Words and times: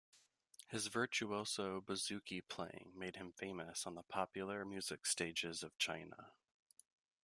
His 0.67 0.87
virtuoso 0.87 1.79
bouzouki-playing 1.79 2.93
made 2.95 3.17
him 3.17 3.33
famous 3.33 3.85
on 3.85 3.93
the 3.93 4.01
popular 4.01 4.65
music 4.65 5.05
stages 5.05 5.61
of 5.61 5.77
Chania. 5.77 6.31